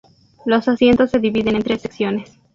Los 0.45 0.67
asientos 0.67 1.11
se 1.11 1.19
dividen 1.19 1.55
en 1.57 1.61
tres 1.61 1.83
secciones. 1.83 2.39